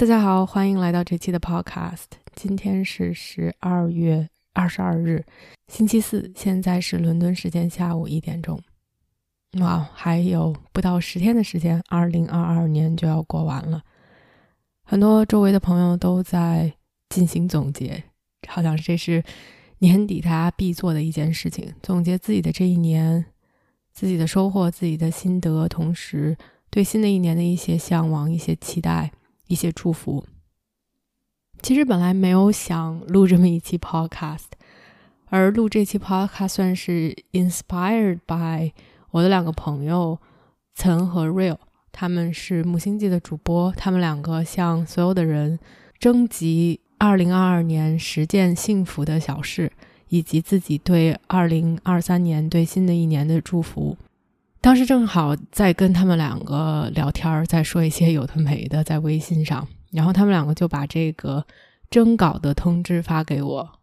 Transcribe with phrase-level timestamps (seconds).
[0.00, 2.06] 大家好，欢迎来到这期的 Podcast。
[2.34, 5.22] 今天是十二月二十二日，
[5.68, 8.58] 星期四，现在是伦敦时间下午一点钟。
[9.58, 13.82] 哇，还有不到十天的时间，二零二二年就要过完了。
[14.84, 16.72] 很多周围的朋友都在
[17.10, 18.02] 进行总结，
[18.48, 19.22] 好像这是
[19.80, 23.26] 年底大家必做的一件事情，总结自己的这一年，
[23.92, 26.38] 自己的收获，自己的心得，同时
[26.70, 29.12] 对新的一年的一些向往、一些期待。
[29.50, 30.24] 一些祝福。
[31.60, 34.46] 其实本来没有想录这么一期 podcast，
[35.26, 38.72] 而录这期 podcast 算是 inspired by
[39.10, 40.18] 我的两个朋友
[40.74, 41.58] 岑和 Real，
[41.90, 45.58] 他们是木星记的主播，他们两个向所有的人
[45.98, 49.72] 征集2022年十件幸福的小事，
[50.08, 53.98] 以及自己对2023年对新的一年的祝福。
[54.62, 61.44] 当时正好在跟他们两个聊天，在说一些有的没的，在微信上，然后他们两个就把这个
[61.88, 63.80] 征稿的通知发给我。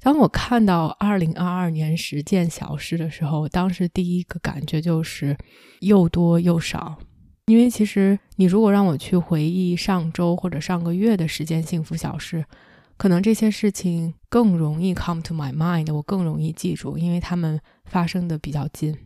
[0.00, 5.36] 当我看到二零二二年十件小事的时候，当时第一个感觉就是
[5.80, 6.96] 又多又少。
[7.46, 12.44] 因为其实你如果让我去回忆上周或者上个月的十件幸福小事，
[12.96, 18.96] 可能这些事情更容易 come to my mind，我更容易记住，因为他们发生的比较近。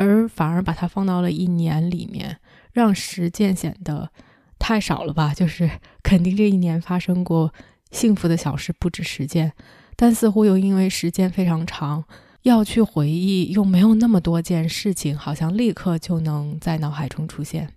[0.00, 2.38] 而反而把它放到了一年里面，
[2.72, 4.10] 让时间显得
[4.58, 5.32] 太少了吧？
[5.36, 5.70] 就是
[6.02, 7.52] 肯定这一年发生过
[7.90, 9.52] 幸福的小事不止十件，
[9.96, 12.02] 但似乎又因为时间非常长，
[12.44, 17.74] 要去回忆又没有那么多件事情，好像立刻就能在脑海中出现。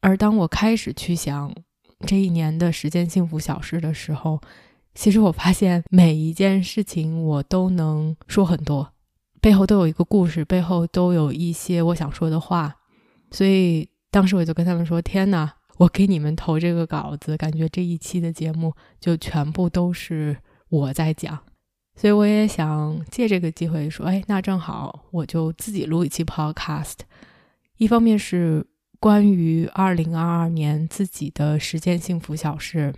[0.00, 1.54] 而当我开始去想
[2.04, 4.40] 这一年的十件幸福小事的时候，
[4.96, 8.92] 其实我发现每一件事情我都能说很多。
[9.46, 12.74] 背后都有一个故事，背后都有一些我想说的话，
[13.30, 20.36] 所以当时我就跟他们说：“天哪，我给你们投这个稿子，感觉这一期的节目就全部都是
[20.68, 21.38] 我在讲。”
[21.94, 26.96] 所以我也想借这个机会说：“哎，那正好我就自己录一期 Podcast。
[27.76, 28.66] 一方面是
[28.98, 32.92] 关于二零二二年自己的十件幸福小事，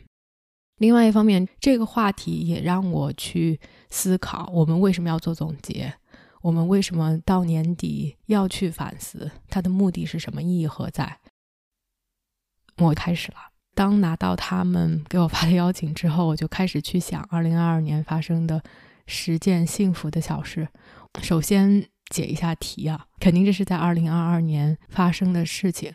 [0.79, 3.61] 另外一方面，这个话题也让我去
[3.91, 5.93] 思考我们为什么要做总结。”
[6.43, 9.31] 我们为什么到年底要去反思？
[9.49, 10.43] 它的目的是什么？
[10.43, 11.19] 意义何在？
[12.77, 13.39] 我开始了。
[13.75, 18.63] 当拿到他们给我发的邀请之后，我就开始去想2022年发生的
[19.07, 20.69] 十件幸福的小事。
[21.23, 25.95] 首先解一下题啊，肯定这是在2022年发生的事情。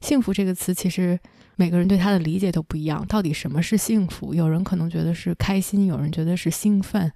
[0.00, 1.18] 幸福这个词，其实
[1.56, 3.06] 每个人对它的理解都不一样。
[3.06, 4.34] 到底什么是幸福？
[4.34, 7.12] 有人可能觉得是开心，有人觉得是兴奋。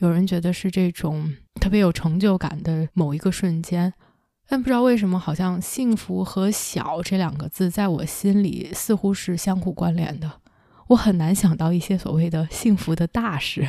[0.00, 3.92] 有人觉得是这种特别有成就感的某一个瞬间，
[4.48, 10.40] 但不知道为什么，好像幸福和小这两个字在我心里似乎是相互关联的。
[10.88, 13.68] 我很难想到一些所谓的幸福的大事。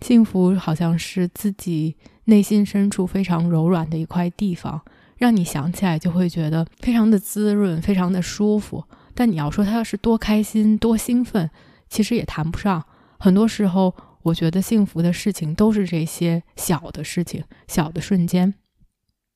[0.00, 1.96] 幸福好像是自己
[2.26, 4.80] 内心深处非常柔软的一块地方，
[5.16, 8.84] 让你想起来就会觉得非常的滋润，非常的舒服。
[9.16, 11.50] 但你要说它是多开心、多兴奋，
[11.88, 12.84] 其实也谈不上。
[13.18, 13.92] 很多时候。
[14.26, 18.54] 我觉得幸福的事情都是这些小的事情、小的瞬间，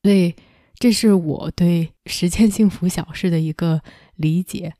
[0.03, 0.35] 所以
[0.75, 3.83] 这是我对实现幸福小事的一个
[4.17, 4.75] 理解。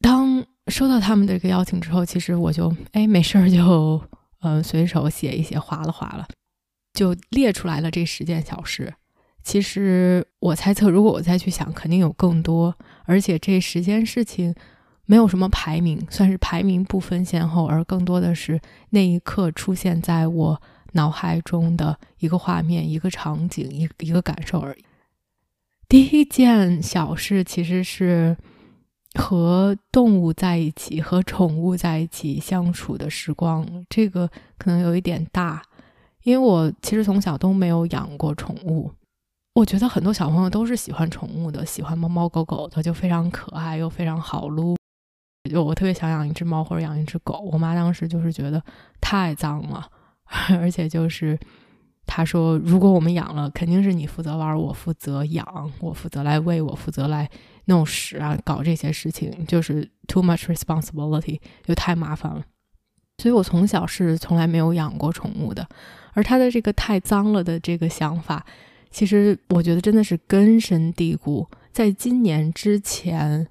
[0.00, 4.02] 当收到他们的一个邀请之后，其实我就哎没事儿就
[4.40, 6.26] 嗯随手写一写，划了划了，
[6.94, 8.94] 就列出来了这十件小事。
[9.42, 12.74] 其实我猜测，如果我再去想，肯定有更多，
[13.04, 14.54] 而且这十件事情。
[15.06, 18.60] 没有什么排名，算是排名不分先后，而更多的是
[18.90, 20.62] 那一刻出现在我
[20.92, 24.84] 脑海中的一个画面、一个场景、一一个感受而已。
[25.88, 28.36] 第一件小事其实是
[29.18, 33.84] 和动物在一起、和宠物在一起相处的时光。
[33.90, 35.62] 这个可能有一点大，
[36.22, 38.90] 因为我其实从小都没有养过宠物。
[39.54, 44.74] 我觉得很多小朋友都是喜欢宠物的，喜欢猫猫狗狗的，就非常可爱又非常好撸。
[45.50, 48.62] 就我特别想养一只猫或者养一只狗，我妈当时就是觉得
[49.00, 49.86] 太脏了，
[50.58, 51.38] 而且就是
[52.06, 57.28] 她说，如果我们养了，肯定是你负责玩，我负责养，我负责来喂，我负责来
[57.66, 62.42] 弄屎啊，搞这些事情，就是 too much responsibility，就太麻烦了。
[63.18, 65.66] 所以我从小是从来没有养过宠物的。
[66.14, 68.44] 而他的这个太脏了的这个想法，
[68.90, 71.46] 其实我觉得真的是根深蒂固。
[71.70, 73.46] 在今年之前，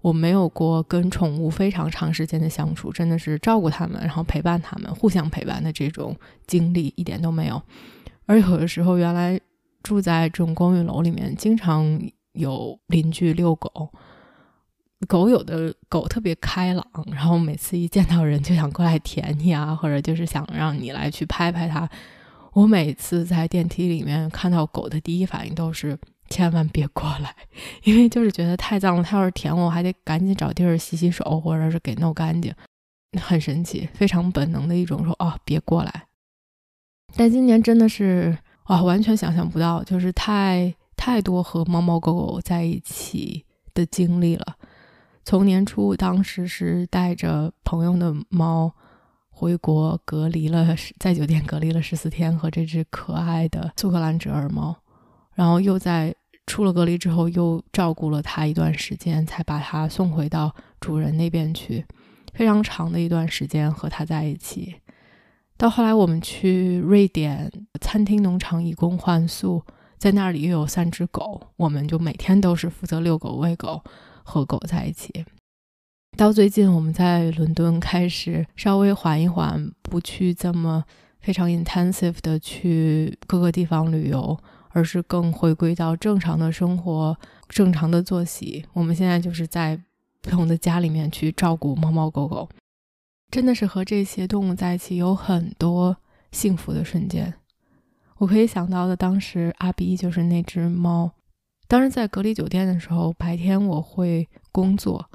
[0.00, 6.16] 我没有过跟宠物非常长时间的相处，真的是照顾它们，然后陪伴它们，互相陪伴的这种
[6.46, 7.60] 经历一点都没有。
[8.26, 9.40] 而有的时候，原来
[9.82, 12.00] 住在这种公寓楼里面，经常
[12.32, 13.90] 有邻居遛狗。
[15.08, 21.88] 狗有的狗特别开朗，然后每次一见到人就想过来舔你啊，或者就是想让你来去拍拍它。
[22.52, 25.98] 我每次在电梯里面看到狗的第一反应都是
[26.30, 27.34] 千万别过来，
[27.82, 29.02] 因为就是觉得太脏了。
[29.02, 32.54] 它要是舔我，我还得赶紧找地儿洗洗手，或者是给弄干净。
[33.20, 36.06] 很神奇，非常本能的一种说哦别过来。
[37.16, 43.44] 但今年真的是啊，完全想象不到，就是太太多和猫猫狗狗在一起
[43.74, 44.54] 的经历了。
[45.24, 48.72] 从年初，当时是带着朋友的猫
[49.28, 54.76] 回国隔离了，在酒店隔离了十四天，和这只可爱的苏格兰折耳猫，
[55.34, 56.14] 然后又在
[56.50, 61.86] 出了隔离之后，又照顾了它一段时间，才把它送回到主人那边去，
[62.34, 64.74] 非常长的一段时间和它在一起。
[65.56, 67.48] 到后来，我们去瑞典
[67.80, 69.62] 餐厅农场以工换宿，
[69.96, 73.80] 在那里又有三只狗，我们就每天都是负责遛狗、喂狗。
[74.22, 75.24] 和狗在一起，
[76.16, 80.84] 到最近我们在伦敦开始稍微缓一缓，不去这么
[81.18, 84.38] 非常 intensive 的去各个地方旅游，
[84.70, 87.16] 而是更回归到正常的生活、
[87.48, 88.64] 正常的作息。
[88.72, 89.80] 我们现在就是在
[90.20, 92.48] 不同的家里面去照顾猫猫狗狗，
[93.30, 95.96] 真的是和这些动物在一起有很多
[96.32, 97.32] 幸福的瞬间。
[98.18, 101.10] 我可以想到的，当时阿比就是那只猫。
[101.66, 105.08] 当时在隔离酒店的时候，白天我会工作，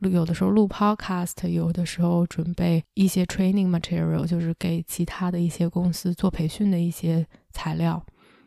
[0.00, 8.02] 有的时候录 podcast，有的时候准备一些 training material，就是给其他的一些公司做培训的一些材料。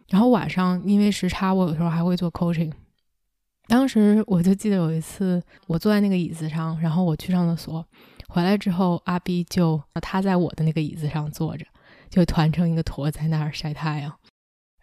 [0.10, 2.72] 然后晚上因为时差，我有时候还会做 coaching。
[3.68, 7.86] 当时我就记得有一次，我坐在那个椅子上，然后我去上厕所，
[8.28, 11.66] 回来之后，阿 B 就他在我的那个椅子上坐着，
[12.10, 14.14] 就团成一个坨在那儿晒太阳，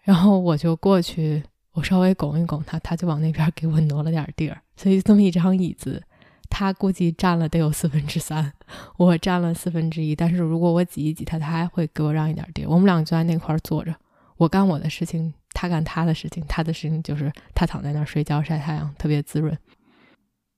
[0.05, 1.43] 然后我就过去。
[1.73, 6.03] 我稍微拱一拱他，他就往那边给我挪了点地儿，所以这么一张椅子，
[6.49, 8.51] 他估计占了得有四分之三，
[8.97, 10.17] 我占了四分之一。
[10.17, 12.67] 但是如果我挤一挤他，他还会给我让一点地儿。
[12.67, 13.95] 我们俩就在那块坐着，
[14.37, 16.45] 我干我的事情，他干他的事情。
[16.47, 19.57] 他的事情就是他躺在那儿睡觉晒太阳，特别滋润。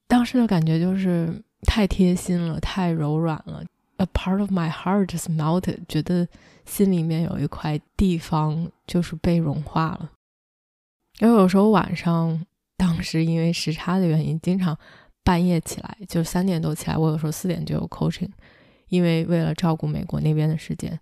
[0.07, 3.65] 当时的感觉就是太贴心了，太柔软了。
[3.99, 6.27] A part of my heart just melted，觉得
[6.65, 10.13] 心里面有一块地方就是被融化了。
[11.19, 12.45] 因为有时候晚上，
[12.77, 14.79] 当时因为时差的原因，经常
[15.25, 16.97] 半夜起来，就三点多起来。
[16.97, 18.31] 我有时候四点就有 coaching，
[18.89, 20.99] 因为为了照顾美国那边的时间，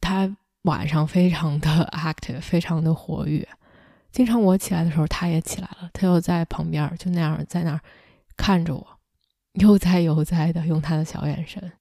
[0.00, 3.46] 他晚上非常的 active，非常的活跃。
[4.10, 7.80] 经常我起来的时候，他也起来了，他又在旁边就那样在那儿
[8.36, 8.86] 看着我，
[9.54, 11.72] 悠哉悠哉的用他的小眼神。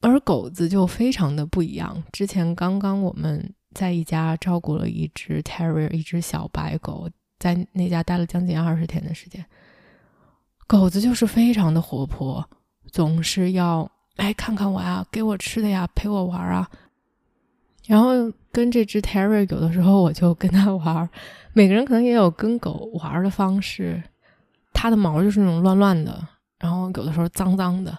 [0.00, 3.54] 而狗子就非常的不一样，之前刚刚我们。
[3.74, 9.42] 在一家照顾了一只 terrier，一只小白狗，在那家待了将近二十天的时间。
[10.66, 12.46] 狗子就是非常的活泼，
[12.90, 16.68] 总是要来看看我呀，给我吃的呀，陪我玩啊。
[17.86, 18.10] 然后
[18.50, 21.08] 跟这只 Terry 有的时候我就跟他玩，
[21.52, 24.02] 每个人可能也有跟狗玩的方式。
[24.74, 26.26] 它的毛就是那种乱乱的，
[26.58, 27.96] 然后有的时候脏脏的。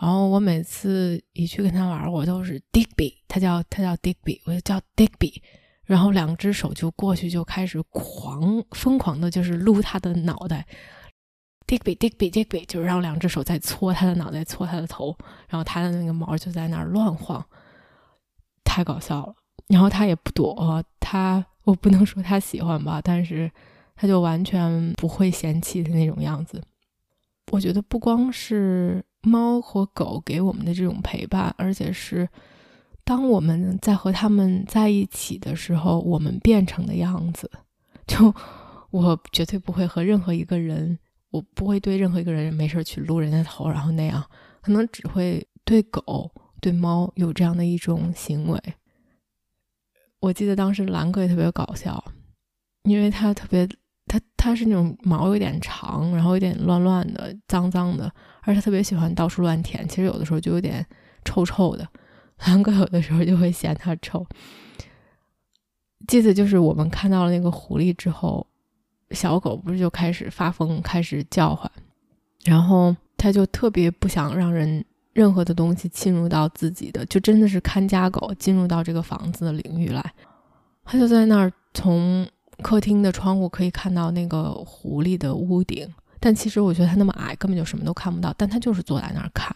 [0.00, 5.40] 然后我每次一去跟他玩，我都是 Digby，他叫他叫 Digby，我就叫 Digby，
[5.84, 10.66] 然后两只手就过去就开始狂疯狂的，就是撸他的脑袋
[11.68, 15.16] ，Digby Digby Digby，就是让两只手在搓他的脑袋，搓他的头，
[15.46, 17.44] 然后他的那个毛就在那儿乱晃，
[18.72, 19.34] 太搞笑了。
[19.68, 23.50] 然后他也不躲，他我不能说他喜欢吧，但是
[23.94, 26.62] 他就完全不会嫌弃的那种样子。
[27.50, 29.04] 我觉得不光是。
[29.24, 32.28] 猫和狗给我们的这种陪伴，而且是
[33.04, 37.48] 当我们在和他们在一起的时候，我们变成的样子。
[38.04, 38.34] 就
[38.90, 40.98] 我绝对不会和任何一个人，
[41.30, 44.20] 我不会对任何一个人没事去撸人家头，然后那样，
[44.60, 46.28] 可能只会对狗、
[46.62, 48.58] 对猫有这样的一种行为。
[50.20, 52.02] 我记得当时兰哥也特别搞笑，
[52.84, 53.68] 因为他特别。
[54.08, 59.88] 他他是那种毛有点长，然后有点乱乱的、脏脏的，而且特别喜欢到处乱舔。
[59.88, 60.84] 其实有的时候就有点
[61.24, 61.88] 臭臭的，
[62.36, 64.26] 韩哥有的时候就会嫌它臭。
[66.08, 68.44] 记得就是我们看到了那个狐狸之后，
[69.12, 71.70] 小狗不是就开始发疯，开始叫唤，
[72.44, 80.12] 然后他就特别不想让人任何的东西侵入到自己的，就真的是看家狗进入到这个房子的领域来。
[80.84, 82.26] 他就在那儿从
[82.62, 85.88] 客厅的窗户可以看到那个狐狸的屋顶，
[86.18, 89.54] 但其实我觉得他那么矮，根本就什么都看不到，但他就是坐在那儿看，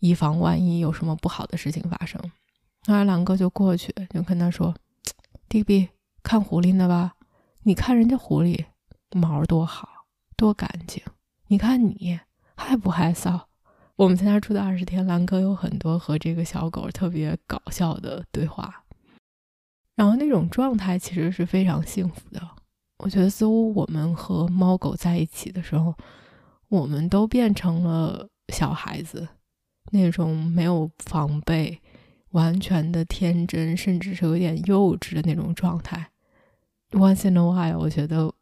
[0.00, 2.20] 以防万一有什么不好的事情发生。
[2.86, 4.74] 后来狼哥就过去，就跟他说
[5.48, 5.88] ：“弟比，
[6.22, 7.14] 看狐狸呢吧？
[7.62, 8.64] 你看人家狐狸
[9.12, 9.88] 毛多好，
[10.36, 11.02] 多干净。
[11.48, 12.20] 你看你
[12.54, 13.40] 害不害臊？”
[13.98, 18.84] 我们在那住的二十天，兰哥有很多和这个小狗特别搞笑的对话。
[19.96, 22.40] 然后那种状态其实是非常幸福的。
[22.98, 25.92] 我觉得似乎我们和猫狗在一起的时候，
[26.68, 29.26] 我们都变成了小孩子，
[29.90, 31.80] 那种没有防备、
[32.30, 36.12] 完全的天真，甚至是有点幼稚的那种状态。
[36.92, 38.32] Once in a while，我觉得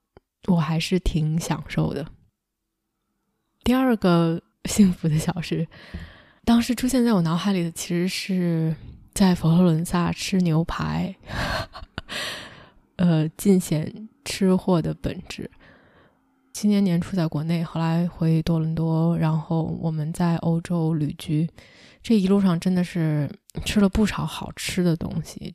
[0.48, 2.06] 我还是挺享受的。
[3.64, 5.66] 第二个 幸福的小事，
[6.44, 8.74] 当时出现在我脑海里的其实是。
[9.16, 11.16] 在佛罗伦萨吃牛排，
[12.96, 15.50] 呃，尽显吃货的本质。
[16.52, 21.48] 今年年初在国内，后来回多伦多，然后我们在欧洲旅居，
[22.02, 23.26] 这一路上真的是
[23.64, 25.54] 吃了不少好吃的东西。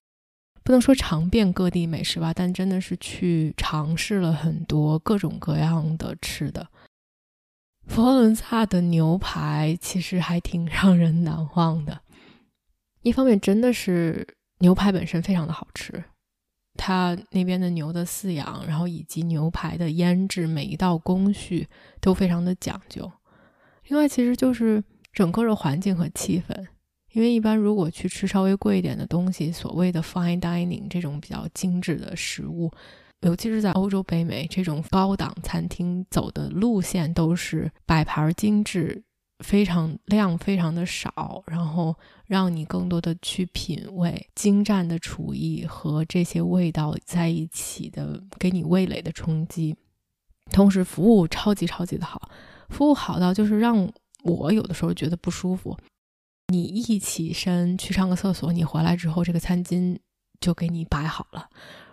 [0.64, 6.68] 不能说尝遍各地美食吧，但真的是去尝试了很多各种各样的吃的。
[7.88, 12.02] 佛罗伦萨的牛排其实还挺让人难忘的。
[13.02, 14.28] 一方面真的是
[14.60, 16.04] 牛排本身非常的好吃，
[16.78, 21.68] 它那边的牛的饲养，然后以及牛排的腌制，每一道工序
[22.00, 23.12] 都非常的讲究。
[23.88, 26.68] 另外，其实就是整个的环境和气氛，
[27.12, 32.72] 因为一般如果去吃稍微贵一点的东西，所谓的 fine dining 这种比较精致的食物，
[33.22, 39.04] 尤其是在欧洲、北美这种高档餐厅走的路线，都是摆盘精致。
[39.44, 41.96] 非常量非常的少，然后
[42.28, 49.76] 让你更多的去品味精湛的厨艺和这些味道在一起的给你味蕾的冲击，
[50.52, 52.30] 同时服务超级超级的好，
[52.70, 53.92] 服务好到就是让
[54.24, 55.76] 我有的时候觉得不舒服。
[56.50, 59.98] 你一起身去上个厕所，你回来之后这个餐巾
[60.40, 61.50] 就给你摆好了，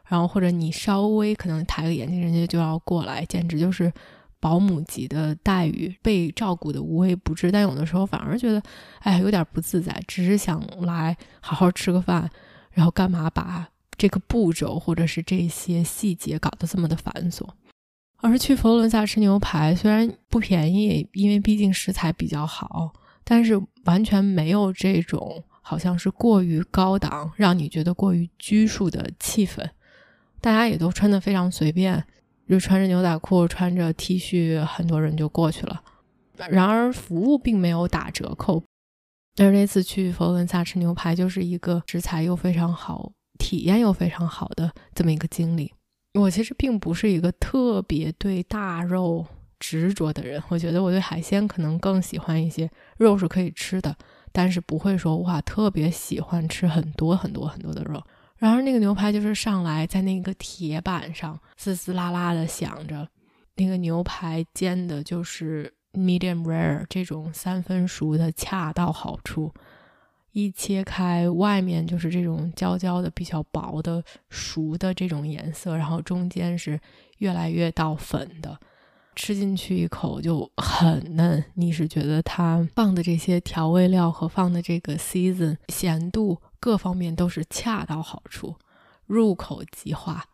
[0.09, 3.93] 然后或者你稍微可能抬个眼睛，人家就要过来，简直就是。
[4.41, 8.63] 保姆级的待遇，被照顾的无微不至，但有的时候反而觉得，
[9.01, 12.31] 哎，有点不自在，只是想来好好吃个饭，
[12.71, 17.49] 然后干嘛把这个步骤或者是这些细节搞得这么的繁琐？
[18.19, 22.93] 而去佛罗伦萨吃牛排虽然不便宜，因为毕竟食材比较好，
[23.25, 29.69] 但是完全没有这种好像是过于高档，让你觉得过于拘束的气氛，
[30.41, 32.05] 大家也都穿的非常随便。
[32.49, 35.83] 就穿着牛仔裤，穿着 T 恤，很多人就过去了。
[36.49, 38.63] 然而服务并没有打折扣。
[39.35, 45.75] 但是那次去佛罗伦萨吃牛排，就是一个食材又非常好、体验又非常好的这么一个经历。
[46.15, 49.27] 我其实并不是一个特别对大肉
[49.61, 53.95] 执着的人，我觉得我对海鲜可能更喜欢一些肉是可以吃的，
[54.33, 58.03] 但是不会说哇特别喜欢吃很多很多很多的肉。
[58.39, 63.09] 然而那个牛排就是上来在那个铁板上滋滋啦啦的响着，
[63.57, 69.53] 那个牛排煎的就是 medium rare 这种三分熟的恰到好处，
[70.31, 76.79] 一切开外面就是这种焦焦的比较薄的熟的这种颜色，然后中间是
[77.19, 78.57] 越来越到粉的，
[79.17, 81.45] 吃进去一口就很嫩。
[81.55, 86.39] 你是觉得它放的这些调味料和放的这个 season 咸度？
[86.61, 88.57] 各方面都是恰到好处，
[89.07, 90.25] 入口即化。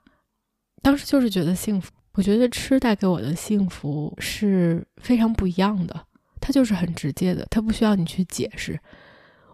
[0.83, 1.91] 当时就是觉得幸福。
[2.17, 6.07] 我觉得吃带给我的幸福是非常不一样的，
[6.41, 8.79] 它就是很直接的，它不需要你去解释。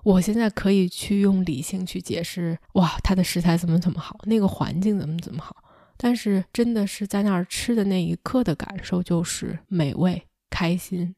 [0.02, 5.56] 我现在可以去用理性去解释，哇，它的食材怎么怎么好，那个环境怎么怎么好。
[5.96, 11.14] 但是真的是在那儿吃的那一刻的感受就是美味、开心，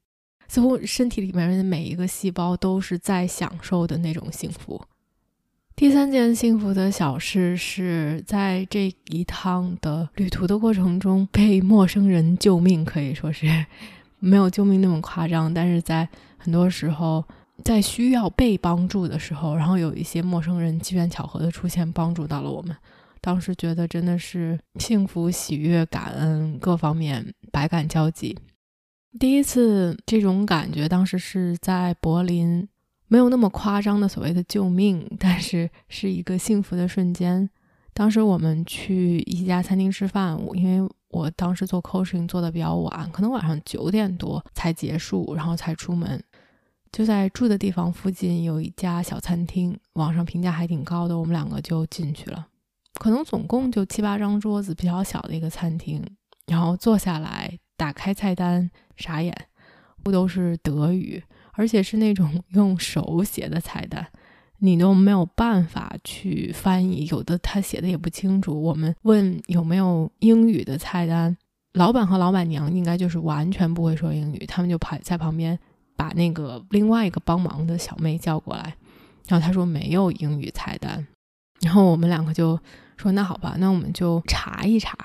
[0.47, 4.81] 似乎身体里面的每一个细胞都是在享受的那种幸福。
[5.83, 13.67] 第三件幸福的小事是在这一趟的旅途的过程中被陌生人救命，可以说是
[14.21, 16.09] 没有救命那么夸张，但是在
[16.39, 17.25] 很多时候，
[17.65, 22.77] 在需要被帮助的时候，然后有一些陌生人机缘巧合的出现，帮助到了我们。
[23.21, 28.39] 当时觉得真的是幸福、喜悦、感恩，各方面百感交集。
[29.19, 32.69] 第一次这种感觉，当时是在柏林。
[33.13, 37.47] 没有那么夸张的所谓的救命，但是是一个幸福的瞬间。
[37.93, 46.25] 当时我们去一家餐厅吃饭，我因为我当时做 coaching 做的比较晚，可能晚上九点多才结束，然后才出门。
[46.91, 52.47] 就在住的地方附近有一家小餐厅，网上评价还挺高的，我们两个就进去了。
[52.95, 56.03] 可能总共就七八张桌子，比较小的一个餐厅。
[56.47, 59.37] 然后坐下来，打开菜单，傻眼，
[60.03, 61.23] 不都是德语，
[61.53, 64.07] 而且是那种 用手写的菜单，
[64.59, 68.61] 你都没有办法去翻译，有的他写的也不清楚。
[68.61, 71.37] 我们问有没有英语的菜单，
[71.75, 75.59] 老板和老板娘应该就是完全不会说英语，他们就排在旁边。
[75.95, 78.75] 把那个另外一个帮忙的小妹叫过来，
[79.29, 81.07] 然后她说没有英语菜单，
[81.61, 82.59] 然后我们两个就
[82.97, 84.97] 说那好吧，那我们就查一查。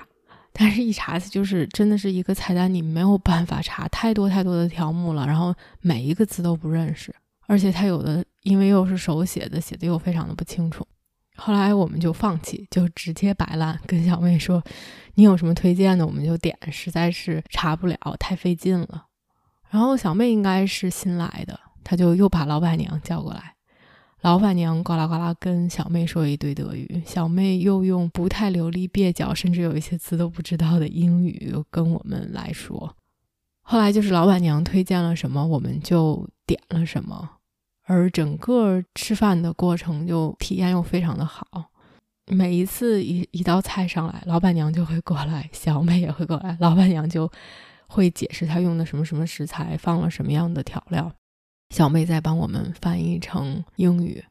[0.60, 7.14] 但是，一查就是真的是一个菜单，你没有办法查太多太多的条目了，然后每一个字都不认识，
[7.46, 10.84] 而且他有的因为又是手写的，写的又非常的不清楚。
[11.36, 14.60] 后来我们就放弃，就直接摆烂，跟小妹说
[15.14, 19.04] ：“你有什么推荐的，我们就点。”实在是查不了，太费劲了。
[19.70, 23.54] 然后小妹应该是新来的，她就又把老板娘叫过来。
[24.22, 32.96] 老板娘呱啦呱啦跟小妹说一堆德语，小妹又用不太流利、蹩脚，甚至有一些词都不知道的英语跟我们来说。
[33.62, 37.30] 后来就是老板娘推荐了什么，我们就点了什么，
[37.84, 41.70] 而整个吃饭的过程就体验又非常的好。
[42.26, 47.30] 每一次一一道菜上来，老板娘就会过来，小妹也会过来，老板娘就。
[47.90, 51.10] 会解释她用的什么什么食材，放了什么样的调料。
[51.70, 54.24] 小妹在帮我们翻译成英语。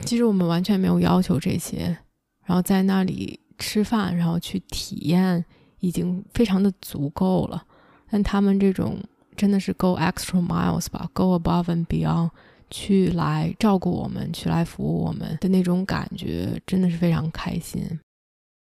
[0.00, 1.96] 其实我们完全没有要求这些，
[2.44, 5.44] 然后在那里吃饭，然后去体验，
[5.80, 7.64] 已经非常的足够了。
[8.10, 8.98] 但他们这种
[9.36, 12.30] 真的是 go extra miles 吧，go above and beyond，
[12.70, 18.00] 去来照顾我们，去来服务我们的那种感觉，真的是非常开心。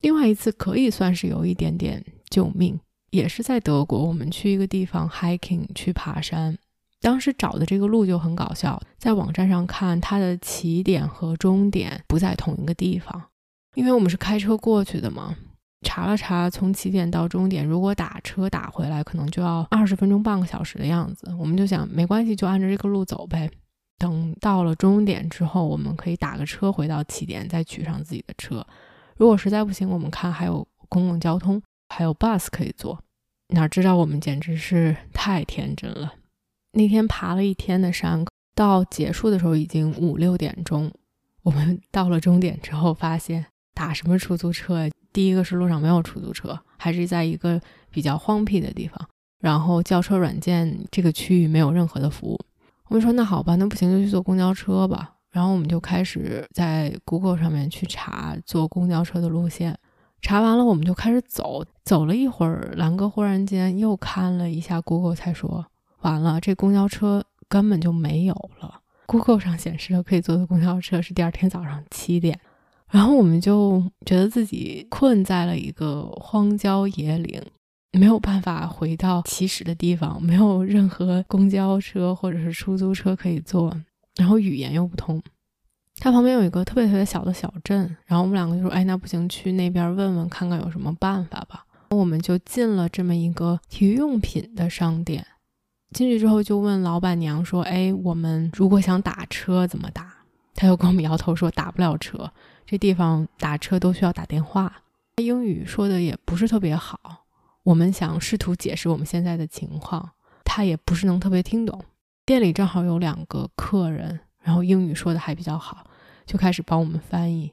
[0.00, 2.80] 另外一次可以算是有一点点救命。
[3.10, 6.56] 也是在德国，我们去一个地方 hiking 去爬山，
[7.02, 13.22] 当时找的这个路就很搞笑，在网站上看它的起点和终点不在同一个地方，
[13.74, 15.36] 因为我们是开车过去的嘛。
[15.84, 21.34] 查了查，从起点到终点，如果打车打回来，可能就要二十分钟半个小时的样子。
[21.38, 23.50] 我们就想没关系，就按照这个路走呗。
[23.98, 28.64] 等到了终点之后，我们可以打个车回到起点，再取上自己的车。
[29.16, 31.60] 如果实在不行，我们看还有公共交通。
[31.88, 32.98] 还有 bus 可以坐，
[33.48, 36.14] 哪知道我们简直是太天真了。
[36.72, 40.90] 那天爬了一天的山，到结束的时候已经五六点钟。
[41.42, 44.88] 我们到了终点之后，发现打什么出租车？
[45.12, 49.08] 第一个是路上没有出租车，还是在一个比较荒僻的地方。
[49.40, 52.38] 然后叫车软件这个区域没有任何的服务。
[52.88, 55.14] 我们说那好吧，那不行就去坐公交车吧。
[55.30, 59.76] 然后我们就开始在 Google 上面去查坐公交车的路线。
[60.20, 61.64] 查完了，我们就开始走。
[61.84, 65.66] 走了一会儿，兰哥忽然间又看了一下 Google，才说
[66.02, 68.80] ：“完了，这公交车根本就没有了。
[69.06, 72.38] Google 上显示的可以坐的公交车是第二天早上七点。”
[72.90, 77.42] 然后我们就觉得自己困在了一个荒郊野岭，
[77.92, 83.74] 没有办法回到起始的地方，没有任何公交车或者是出租车可以坐，
[84.16, 85.22] 然后语言又不通。
[85.96, 95.26] 它旁边有一个特别特别小的小镇，然后我们两个就说：“哎，那不行，去那边问问看看有什么办法吧。”我们就进了这么一个体育用品的商店。
[95.92, 100.12] 进去之后就问老板娘说：“哎，我们如果想打车怎么打？”
[100.54, 102.30] 他就跟我们摇头说：“打不了车，
[102.66, 104.82] 这地方打车都需要打电话。”
[105.22, 107.24] 英语说的也不是特别好。
[107.62, 110.10] 我们想试图解释我们现在的情况，
[110.44, 111.80] 他也不是能特别听懂。
[112.26, 114.20] 店里正好有两个客人。
[114.44, 115.86] 然后英语说的还比较好，
[116.26, 117.52] 就开始帮我们翻译，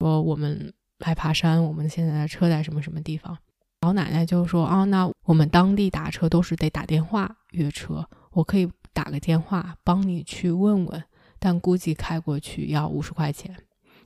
[0.00, 3.38] 说我们来爬山，我们现在的车在什么什么地方。
[3.82, 11.04] 老奶奶就说：“啊，那我们当地打车都是得打电话约车，我可以打个电话帮你去问问，
[11.38, 13.56] 但估计开过去要五十块钱。”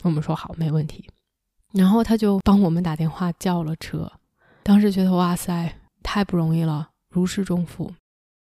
[0.05, 1.09] 我们说好，没问题。
[1.73, 4.11] 然后他就帮我们打电话叫了车，
[4.63, 7.93] 当时觉得哇塞，太不容易了，如释重负。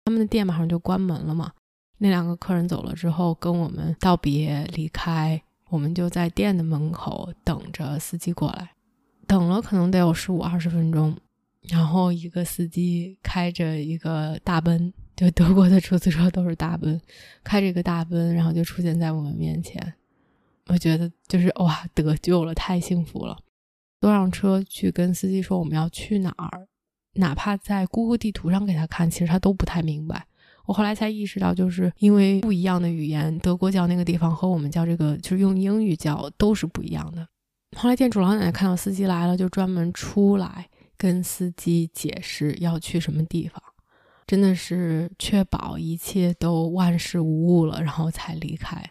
[0.04, 1.52] 他们的店马上就关门了嘛。
[1.98, 8.70] 那两个客人走了之后，跟我们道别离开，我们就在店的门口等着司机过来。
[9.26, 11.14] 等了可能得有十五二十分钟，
[11.68, 17.00] 然后一个司机开着一个大奔，就德国的出租车都是大奔，
[17.44, 19.94] 开着一个大奔，然后就出现在我们面前。
[20.66, 23.38] 我觉得就是哇，得救了，太幸福了。
[24.00, 26.68] 坐上车去跟司机说我们要去哪儿，
[27.14, 30.26] 哪怕在 Google 地图上给他看，其实他都不太明白。
[30.66, 37.26] 我后来才意识到，就是因为不一样的语言，德国叫那个地方和我们叫这个，就是用英语叫都是不一样的。
[37.76, 43.62] 后来店主老奶奶看到司机来了，就专门出来跟司机解释要去什么地方，
[44.26, 48.84] 真的是确保一切都万事无误了，然后才离开。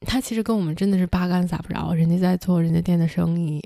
[0.00, 3.62] 他其实跟我们真的是八竿子打不着，人家在做人家店的生意，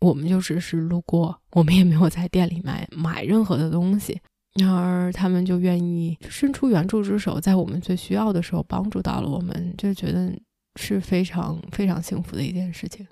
[0.00, 4.20] 我们就只是路过，我们也没有在店里买买任何的东西。
[4.54, 10.32] 然而他们就愿意伸出援助之手，在我们最需要的时候帮助到了我们，就觉得
[10.76, 13.06] 是非常非常幸福的一件事情。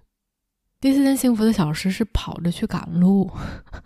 [0.80, 3.30] 第四件幸福的小事是跑着去赶路。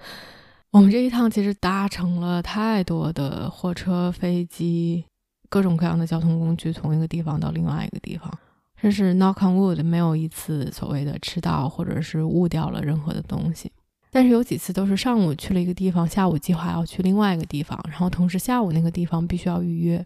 [0.71, 5.05] 我们这一趟其实搭乘了太多的火车、飞机，
[5.49, 8.33] 各种各样的交通工具，从一个地方到另外一个地方。
[8.81, 13.73] 真是 knock on wood，没有一次所谓的迟到或者是误掉了任何的东西。
[14.11, 20.05] 但是有几次都是上午去了一个地方，下午计划要去另外一个地方，然后同时下午那个地方必须要预约。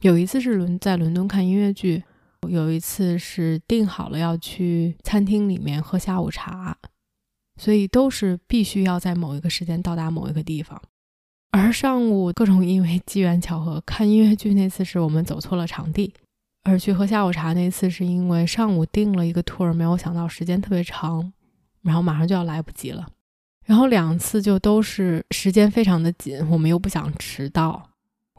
[0.00, 2.02] 有一次是伦在伦敦看音乐剧，
[2.46, 6.76] 有一次是定好了要去餐厅里面喝下午茶，
[7.56, 10.80] 所以都是必须要在某一个时间到达某一个地方。
[11.50, 16.14] 而上午各种因为机缘巧合看音乐剧那次是我们走错了场地，
[16.62, 21.32] 而去喝下午茶那次是因为上午订了一个 tour，没有想到时间特别长，
[21.82, 23.08] 然后马上就要来不及了。
[23.64, 27.87] 然后两次就都是时间非常的紧，我们又不想迟到，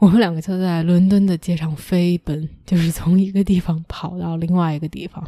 [0.00, 5.22] 我们两个就在伦敦的街上飞奔，就是从一个地方跑到另外一个地方，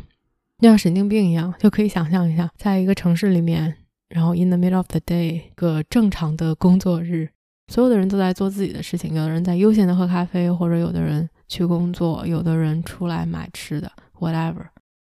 [0.61, 3.77] 就像神经病一样，就可以想象一下，在一个城市里面，
[4.09, 7.29] 然后 in the middle of the day，个正常的工作日，
[7.69, 14.69] 所有的人都在做自己的事情，有的人在悠闲的喝咖啡，或者有的人去工作，有的人出来买吃的，whatever，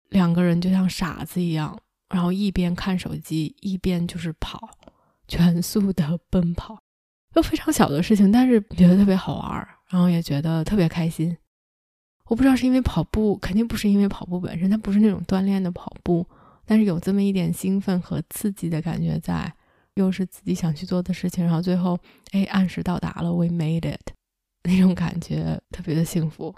[0.10, 1.78] 两个人就像傻子一样。
[2.08, 4.70] 然后一边看手机，一边就是跑，
[5.28, 6.80] 全速的奔跑，
[7.36, 11.36] 又非常小的事情，但是觉得特别好玩，然后也觉得特别开心。
[12.26, 16.26] 我不知道是因为跑步，肯定不是因为跑步本身，它不是那种锻炼的跑步，
[16.66, 19.52] 但是有这么一点兴奋和刺激的感觉在，
[19.96, 21.98] 又是自己想去做的事情，然后最后
[22.32, 24.12] 哎按时到达了，we made it，
[24.64, 26.54] 那种感觉特别的幸福。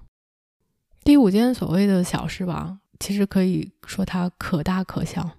[1.03, 5.31] 第五件所谓的小事吧，其实可以说它可大可小。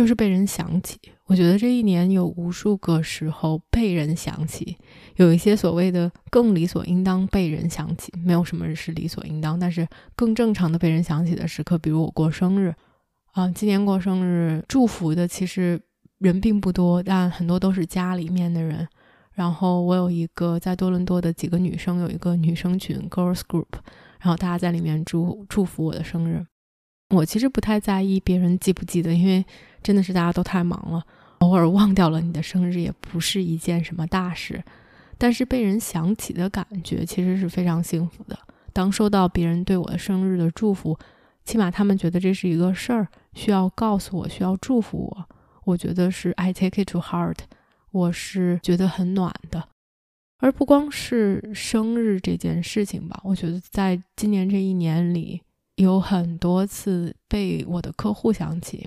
[0.00, 4.78] 就是被人想起，我觉得这一年有无数个时候被人想起，
[5.16, 9.86] 有一些所谓的更理所应当被人想起，没有什么是理所应当，但是
[10.16, 12.74] 更正常的被人想起的时刻，比如我过生日，
[13.32, 15.78] 啊，今年过生日祝福的其实
[16.16, 18.88] 人并不多，但很多都是家里面的人。
[19.34, 23.66] 然后我有一个在多伦多的几个女生有一个女生群 girls group，
[24.18, 26.46] 然后大家在里面祝祝福我的生日。
[27.10, 29.44] 我其实不太在意别人记不记得，因为
[29.82, 31.04] 真的是大家都太忙了，
[31.38, 34.62] 偶尔忘掉了你的生日也不是一件什么大事。
[35.18, 38.38] 但是被人想起的感觉其实是非常幸福的。
[38.72, 40.96] 当收到别人对我的生日的祝福，
[41.44, 45.28] 起码他们觉得这是一个事儿，需要告诉我，需要祝福我。
[45.64, 47.38] 我觉得是 I take it to heart，
[47.90, 49.68] 我是觉得很暖的。
[50.38, 55.42] 而不光是生日这件事情吧，我觉得在今年这一年里。
[55.80, 58.86] 有很多次被我的客户想起，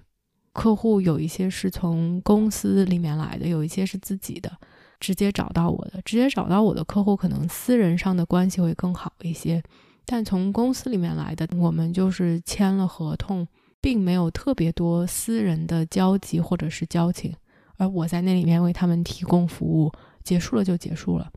[0.51, 4.51] 客户有一些是从公司里面来的，有一些是自己的，
[4.99, 5.99] 直接找到我的。
[6.05, 9.63] 直接找到我的客户，可能私人上的关系会更好一些，
[10.05, 13.47] 但从公司里面来的，我们就是签了合同，
[13.81, 17.33] 并没有特别多私人的交集或者是交情，
[17.77, 19.91] 而我在那里面为他们提供服务，
[20.23, 21.31] 结束了就结束了。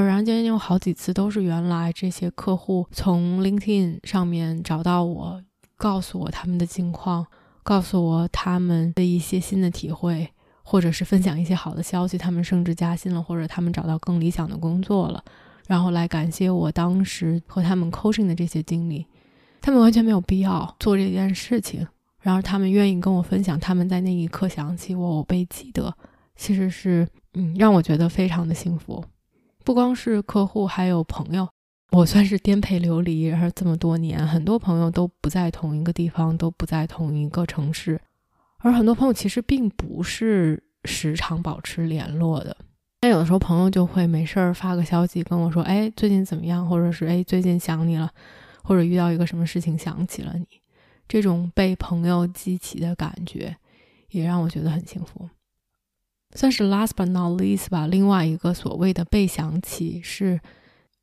[0.00, 5.42] 而然间有好几次都是原来这些客户从 LinkedIn 上面找到我，
[5.76, 7.26] 告诉我他们的近况，
[7.62, 10.30] 告诉我他们的一些新的体会，
[10.62, 15.22] 或者是分享一些好的消息，他们升职加薪了，或者他们找到更理想的工作了，
[15.66, 19.06] 然后来感谢我当时和他们 coaching 的这些经历。
[19.60, 21.86] 他们完全没有必要做这件事情，
[22.20, 25.94] 然而他们愿意跟我分享他们在那一刻想起我，我被记得，
[26.36, 29.04] 其实是嗯让我觉得非常的幸福。
[29.64, 31.48] 不光是客户，还有朋友。
[31.92, 38.00] 我算是颠沛流离，然后这么多年，很多朋友都不在同一个地方，都不在同一个城市。
[38.58, 42.56] 而很多朋友其实并不是时常保持联络的。
[43.00, 48.10] 但有的时候，朋友就会没事儿发个消息跟我说：“哎，最近怎么样？”或者是“哎，最近想你了。”
[48.62, 50.46] 或者遇到一个什么事情想起了你。
[51.08, 53.56] 这种被朋友激起的感觉，
[54.10, 55.28] 也让我觉得很幸福。
[56.34, 57.86] 算是 last but not least 吧。
[57.86, 60.40] 另外一个所谓的被想起，是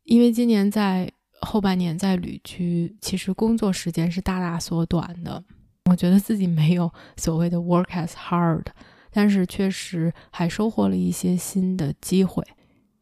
[0.04, 1.12] 因为今年在
[1.42, 5.44] 后半年在旅居，其实工作时间是大大缩短的。
[5.86, 8.66] 我觉得自己没有所谓的 work as hard，
[9.12, 12.44] 但是确实还收获了一些新的机会。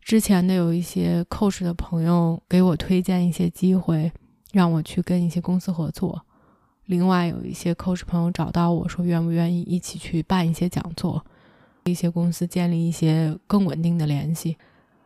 [0.02, 4.12] 之前的有一些 coach 的朋友给我推荐一些机会，
[4.52, 6.26] 让我去跟一些公司合作。
[6.86, 11.26] 另外有一些 coach 朋友找到我说，愿不愿意一起去办一些讲座，
[11.86, 14.58] 一些公司建立一些更稳定的联系，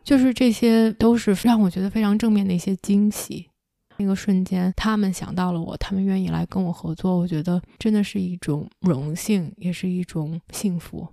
[0.03, 3.49] 就是这些都是让我觉得非常正面的一些惊喜。
[3.97, 11.05] 那个瞬间，他们想到了我，他们愿意来跟我合作，我觉得真的是一种荣幸，也是一种幸福。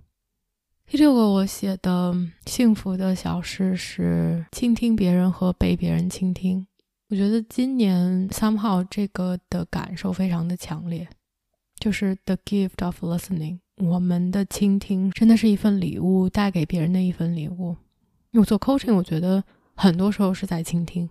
[0.85, 6.65] 第六个我写的幸福的小事是倾听别人和被别人倾听。
[7.09, 11.09] 我觉得今年 somehow 这个的感受非常的强烈，
[11.77, 13.59] 就是 the gift of listening。
[13.77, 17.75] 我们的倾听真的是一份礼物，带给别人的一份礼物。
[18.33, 19.43] 我做 coaching，我觉得
[19.75, 21.07] 很多时候是在倾听。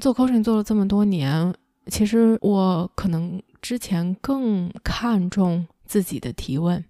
[0.00, 1.54] 做 coaching 做了这么多年，
[1.86, 6.84] 其实我可能之前更看重自己的提问。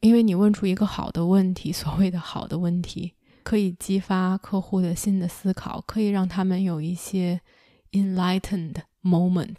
[0.00, 7.40] 因为你问出一个好的问题，所谓的好的问题，可以激发客户的新的思考，可以让他们有一些
[7.92, 9.56] enlightened moment，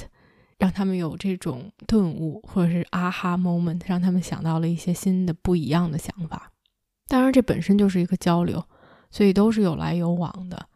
[0.58, 6.52] 让他们有这种顿悟或者是 aha moment，让他们想到了一些新的不一样的想法。
[7.08, 8.64] 当然，这本身就是一个交流，
[9.12, 10.68] 所以都是有来有往的。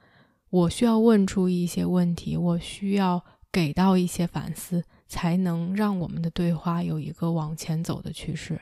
[0.49, 8.61] 我需要问出一些问题，我需要给到一些反思，才能让我们的对话有一个往前走的趋势。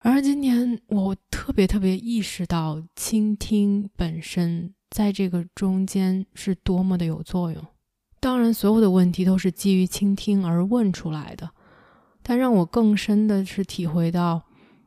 [0.00, 7.66] 而今年，我特别特别意识到，倾听本身在这个中间是多么的有作用。
[8.24, 11.50] 当然，所有的问题都是基于倾听而问出来的，
[12.22, 14.44] 但让我更深的是体会到，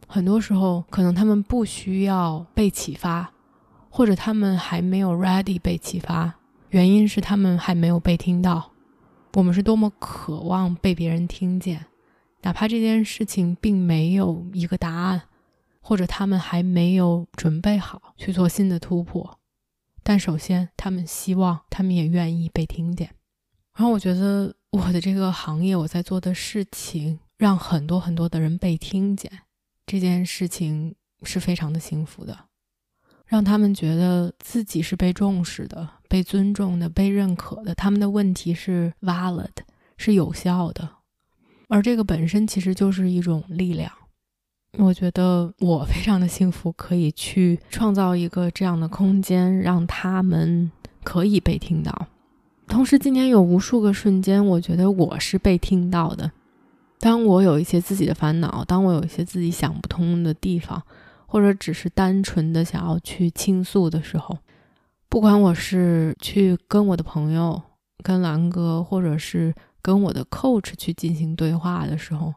[0.07, 3.31] 很多时候可能他们不需要被启发，
[3.91, 6.33] 或者他们还没有 ready 被启发，
[6.71, 8.71] 原因是他们还没有被听到。
[9.35, 11.85] 我们是多么渴望被别人听见。
[12.41, 15.21] 哪怕这件事情并没有一个答案，
[15.79, 19.37] 或者他们还没有准备好去做新的突破，
[20.01, 23.11] 但首先他们希望，他们也愿意被听见。
[23.77, 29.31] 然后我觉得我的这个行业，我在做的事情，让很多很多的人被听见，
[29.85, 32.35] 这件事情是非常的幸福的，
[33.27, 39.51] 让他们觉得自己是被重视的、被尊重的、被认可的，他们的问题是 valid，
[39.95, 40.89] 是有效的。
[41.67, 43.91] 而这个本身其实就是一种力量，
[44.79, 50.71] 我觉得我非常的幸福，可以去创造一个这样的空间，让他们
[51.03, 52.07] 可以被听到。
[52.67, 56.31] 同时，今年有无数个瞬间，我觉得我是被听到的。
[56.99, 60.81] 当我有一些自己的烦恼，当我有一些自己想不通的地方，
[61.25, 64.37] 或者只是单纯的想要去倾诉的时候，
[65.09, 67.61] 不管我是去跟我的朋友、
[68.03, 69.53] 跟蓝哥，或者是。
[69.79, 72.33] 跟我的 coach 去进行对话的时候，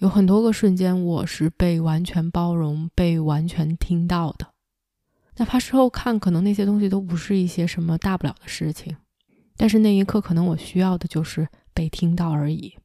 [0.00, 4.48] 有很多个瞬间，我是被完全包容、被完全听到的。
[5.38, 8.94] 哪怕事后看，可能那些东西都不是一些什么大不了的事情，
[9.60, 12.78] 但是那一刻，可能我需要的就是被听到而已。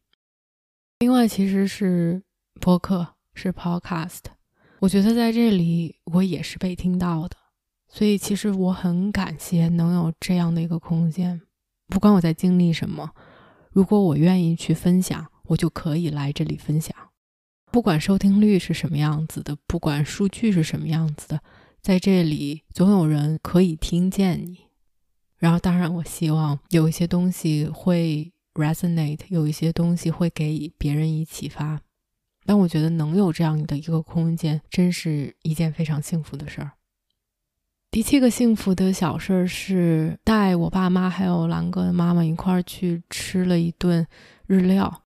[0.99, 2.21] 另外，其实是
[2.59, 4.23] 播客，是 podcast，
[4.79, 7.38] 我觉得在这里我也是被听到的，
[7.88, 11.41] 所以其实我很感谢能有这样的一个空间，
[11.88, 13.09] 不管我在经历什么。
[13.71, 16.93] 如果我愿意去分享，我就可以来这里分享。
[17.71, 21.39] 不管收听率是什么样子的，不管数据是什么样子的，
[21.81, 24.64] 在这里总有人可以听见你。
[25.37, 31.81] 然后，当然，我希望有一些东西会 resonate，有一些东西会给别人以启发。
[32.45, 36.71] 但我觉得能有这样的一个空间，真是一件非常幸福的事儿。
[37.91, 44.05] 第七个幸福的小事儿是带我爸妈还有兰哥的妈妈一块儿去吃了一顿
[44.47, 45.03] 日料。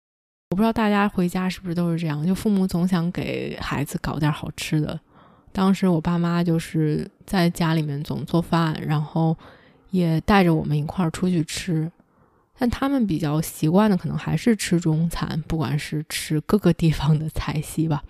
[0.49, 4.99] 我不知道大家回家是不是都是这样，就父母总想给孩子搞点好吃的。
[5.51, 9.37] 当时我爸妈就是在家里面总做饭，然后
[9.91, 11.91] 也带着我们一块儿出去吃。
[12.57, 18.03] 但他们比较习惯的可能还是吃中餐，不管是吃各个地方的菜系吧，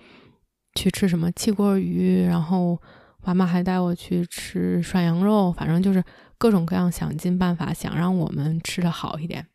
[0.76, 2.78] 去吃什么汽锅鱼，然后。
[3.22, 6.02] 爸妈还带我去吃涮羊肉，反正就是
[6.38, 9.46] 各种各样，想尽办法想让我们吃的好一点。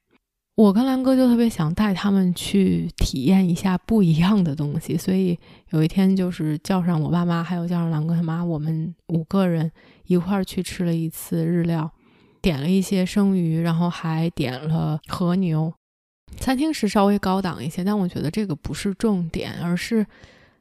[0.55, 5.37] 我跟兰哥就特别想带他们去体验一下不一样的东西，所以
[5.71, 9.73] 有一天就是叫上我爸妈，还有叫上兰哥他妈，我们五个人
[10.05, 11.91] 一块儿去吃了一次日料，
[12.45, 15.73] 点了一些生鱼，然后还点了和牛。
[16.37, 20.07] 餐厅是稍微高档一些，但我觉得这个不是重点，而是。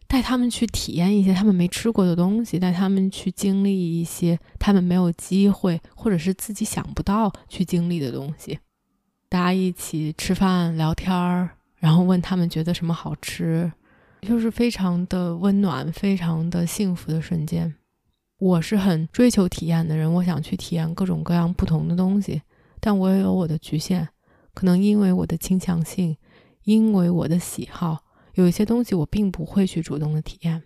[0.06, 8.60] 带他们去体验一些他们没吃过的东西，带他们去经历一些他们没有机会或者是自己想不到去经历的东西。
[9.28, 13.72] 大家一起吃饭聊天儿，然后问他们觉得什么好吃，
[14.22, 17.74] 就是非常的温暖、非常的幸福的瞬间。
[18.40, 22.42] 我是很追求体验的人，我想去体验各种各样不同的东西，
[22.80, 24.08] 但我也有我的局限，
[24.54, 26.18] 可能因为我的倾向性。
[26.66, 30.64] 因为我的喜好，有一些东西我并不会去主动的体验。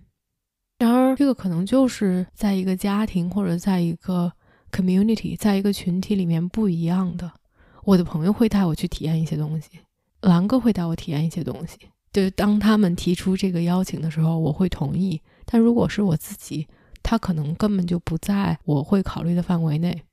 [0.78, 4.32] 然而，这个可能就是在一个家庭或者在一个
[4.72, 7.32] community，在一个群体里面不一样的。
[7.84, 9.70] 我的朋友会带我去体验一些东西，
[10.22, 11.80] 兰哥会带我体验一些东西。
[12.14, 15.20] 就是当他们提出这个邀请的时候，我会同意。
[15.46, 16.68] 但如果是我自己，
[17.10, 20.04] 他可能根本就不在我会考虑的范围内。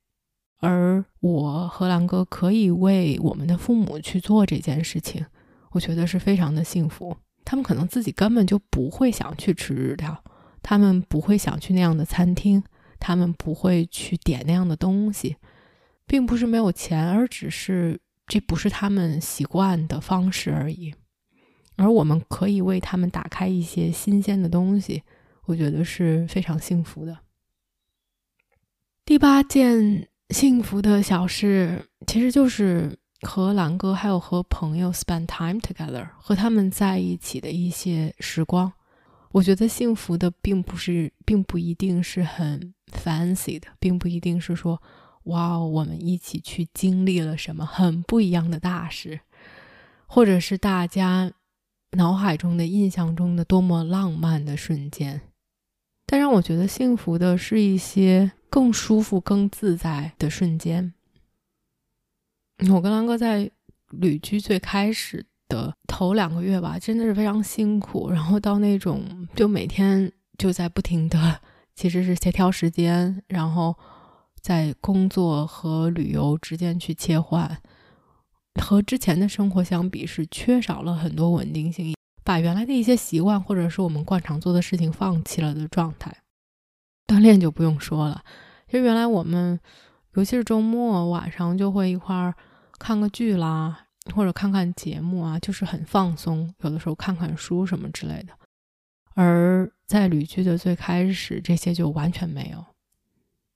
[0.61, 5.25] 而我和兰哥可以为我们的父母去做这件事情，
[5.71, 7.17] 我觉得是非常的幸福。
[7.43, 10.23] 他们可能自己根本就不会想去吃日料。
[10.63, 12.63] 他们不会想去那样的餐厅，
[12.97, 15.35] 他们不会去点那样的东西，
[16.07, 20.95] 并不是没有钱，而只是这不是他们习惯的方式而已。
[21.75, 25.03] 而我们可以为他们打开一些新鲜的东西，
[25.45, 27.17] 我觉得是非常幸福的。
[29.05, 38.73] 第八件幸福的小事，其实就是和兰哥还有和朋友 spend time together，和他们在一起的一些时光。
[39.31, 44.81] 我觉得幸福的并不是，并不一定是很 fancy 的，并不一定是说，
[45.25, 49.19] 哇，我们一起去经历了什么很不一样的大事，
[50.07, 51.31] 或者是大家
[51.91, 55.21] 脑海中的印象中的多么浪漫的瞬间。
[56.05, 60.93] 但让我觉得幸福的是一些更舒服、更自在的瞬间。
[62.71, 63.51] 我跟狼哥在
[63.89, 65.25] 旅居最开始。
[65.47, 68.09] 的头两个月吧，真的是非常辛苦。
[68.09, 71.39] 然后到那种就每天就在不停的，
[71.75, 73.77] 其实是协调时间，然后
[74.41, 77.61] 在工作和旅游之间去切换。
[78.59, 86.13] 和之前的生活相比，是缺少了很多稳定性，把原来的一些习惯或者是我们惯常做的事情放弃了的状态。
[87.07, 88.21] 锻炼就不用说了，
[88.65, 89.57] 其实原来我们，
[90.15, 92.35] 尤其是周末晚上就会一块儿
[92.77, 93.83] 看个剧啦。
[94.13, 96.53] 或者看看节目啊，就是很放松。
[96.59, 98.33] 有的时候看看书什么之类的。
[99.15, 102.63] 而在旅居的最开始，这些就完全没有。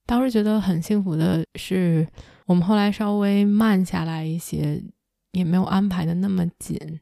[0.07, 2.07] 当时觉得很幸福的是，
[2.47, 4.81] 我们后来稍微慢下来一些，
[5.33, 6.99] 也没有安排的那么紧，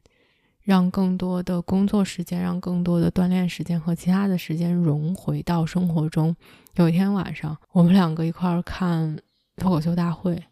[0.68, 6.36] 让更多的工作时间、让更多的锻炼时间和其他的时间融回到生活中。
[6.74, 9.18] 有一天晚上，我们两个一块儿看
[9.56, 10.44] 脱口秀大会。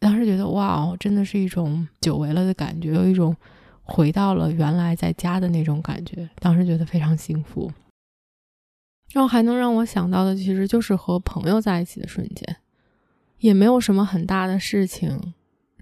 [0.00, 3.36] 当时觉得哇哦，真的是一种久违了的感觉，有一种
[3.84, 6.28] 回到了原来在家的那种感觉。
[6.40, 7.70] 当时觉得非常幸福。
[9.12, 12.56] 然后还能让我想到的，其实就是和朋友在一起的瞬间，
[13.38, 15.32] 也没有什么很大的事情，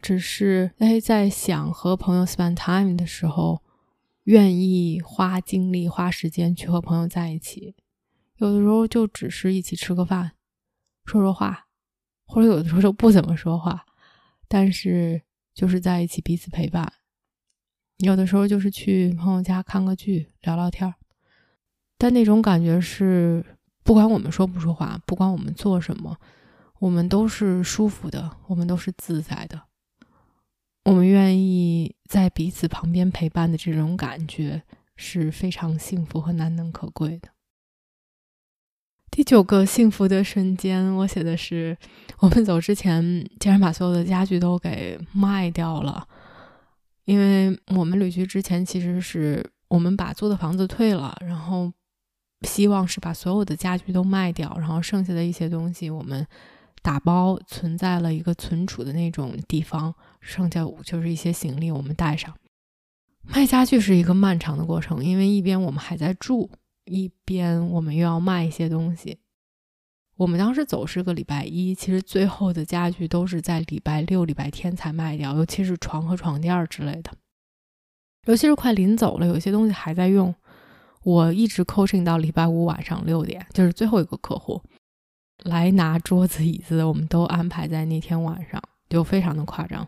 [0.00, 3.62] 只是哎，在想和朋友 spend time 的时候，
[4.24, 7.74] 愿意花精力、花时间去和朋友在一起。
[8.36, 10.32] 有的时候就只是一起吃个饭，
[11.04, 11.66] 说说话，
[12.24, 13.84] 或者有的时候就不怎么说话。
[14.48, 15.22] 但是
[15.54, 16.92] 就是在一起彼此陪伴，
[17.98, 20.94] 有的时候就是去朋友家看个剧聊聊天儿，
[21.98, 23.44] 但那种感觉是
[23.82, 26.16] 不管我们说不说话，不管我们做什么，
[26.78, 29.62] 我们都是舒服的，我们都是自在的，
[30.84, 34.62] 我们愿意在彼此旁边陪伴的这种感觉
[34.96, 37.28] 是非常幸福和难能可贵的。
[39.10, 41.76] 第九个幸福的瞬间，我写的是
[42.20, 43.02] 我们走之前，
[43.38, 46.06] 竟然把所有的家具都给卖掉了。
[47.04, 51.72] 因为我们旅居之前，其实是我们把租的房子退了，然后
[52.46, 56.24] 希望是把所有的家具都卖掉，然后剩下的一些东西我们
[56.82, 62.34] 打包存在了一个存储的那种地方，剩下就是一些行李我们带上。
[63.22, 66.50] 卖家具是一个漫长的过程，因为一边我们还在住。
[66.86, 69.20] 一边我们又要卖一些东西，
[70.16, 77.12] 我们当时走是个礼拜一，其实最后的家具都是在礼拜六、礼拜天才卖掉，尤其是床和床垫之类的。
[78.26, 80.34] 尤其是快临走了，有些东西还在用，
[81.04, 84.60] 我一直 coaching 到礼拜五晚上六点，就是最后一个客户
[85.44, 89.86] 来拿桌子椅子，我们都安排在那天晚上，就非常的夸张。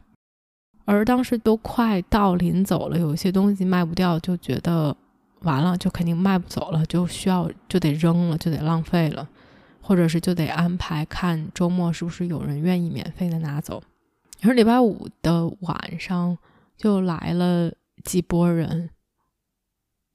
[0.84, 4.96] 而当时都快到临走了，有些东西卖不掉，就觉得。
[5.42, 9.28] 完了就肯定卖不走了，就需要就得扔了，就得浪费了，
[9.80, 13.82] 或者是就得安排看周末是不是有人愿意免费的拿走。
[14.42, 16.38] 而礼拜五的晚上
[16.76, 17.72] 就来了
[18.04, 18.90] 几波人，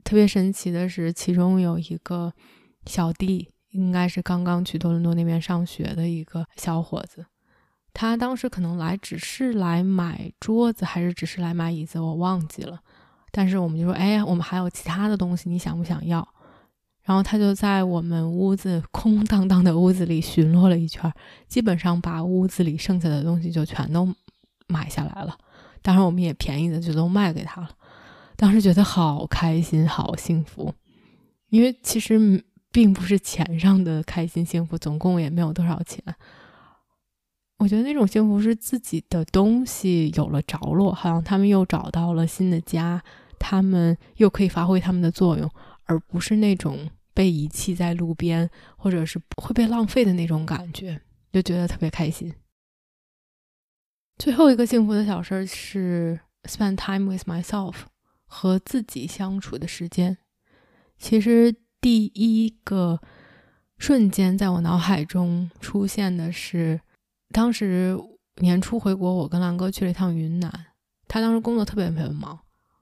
[0.05, 2.31] 特别神奇的是，其中有一个
[2.85, 7.25] 小弟，应该是刚刚去多伦多那边上学的一个小伙子，
[7.93, 12.79] 他当时可能来只是来买桌子，还是只是来买椅子，我忘记了。
[13.31, 16.27] 但是我们就说，哎，我们还有其他的东西，你想不想要？
[17.03, 21.11] 然后他就在我们屋子空荡荡的屋子里巡逻了一圈，
[21.47, 24.13] 基本上把屋子里剩下的东西就全都
[24.67, 25.37] 买下来了。
[25.81, 27.69] 当然，我们也便宜的就都卖给他了。
[28.35, 30.73] 当时觉得好开心，好幸福，
[31.49, 36.03] 因为其实并不是钱上的开心幸福，总共也没有多少钱。
[37.57, 43.03] 我觉得那种幸福是自己的东西有了着落，好像他们又找到了新的家，
[43.39, 45.49] 他们又可以发挥他们的作用，
[45.85, 48.47] 而不是那种被遗弃在路边
[48.77, 51.01] 或者是会被浪费的那种感觉，
[51.31, 52.31] 就觉得特别开心。
[54.19, 57.73] 最后一个幸福的小事儿是 spend time with myself，
[58.27, 60.17] 和自己相处的时间。
[60.99, 61.55] 其实
[61.87, 62.99] 第一个
[63.77, 66.81] 瞬间在我脑海中出现的是。
[67.33, 67.97] 当时
[68.41, 70.51] 年初回国，我跟兰哥去了一趟云南。
[71.07, 72.37] 他当时工作特别特别忙，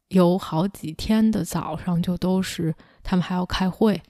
[0.08, 4.02] 有好几天的早上就都是他们还要开会，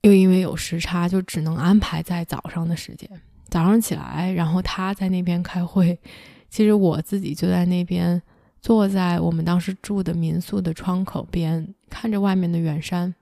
[0.00, 3.06] 又因为有时差，就只能安排在早上的时间。
[3.50, 6.00] 早上起来，然后他在那边开会，
[6.48, 8.22] 其实我自己就在那边
[8.62, 13.14] 坐在我们当时住的民宿的窗口边，看着外面的远山，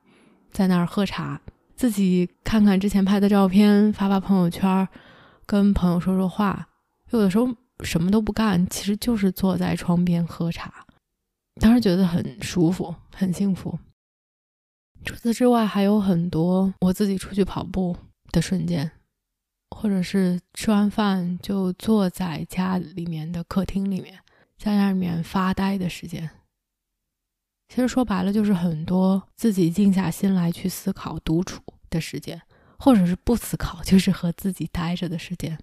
[0.51, 1.41] 在那儿喝茶，
[1.75, 4.89] 自己看看之前拍的照片，发发朋友圈。
[5.47, 6.69] 跟朋友说说话，
[7.11, 7.49] 有的时候
[7.81, 10.87] 什么都不干，其实就是坐在窗边喝茶，
[11.61, 13.77] 当时觉得很舒服，很幸福。
[15.05, 17.97] 除此之外，还有很多我自己出去跑步
[18.31, 18.93] 的瞬间，
[19.71, 24.21] 或者是吃完饭就坐在家里面的客厅里面，
[24.57, 26.31] 在那里面发呆的时间。
[27.71, 32.43] 其实说白了，就是很多自己静下心来去思考、独处的时间。
[32.83, 35.59] 或者是不思考，就是和自己待着的时间。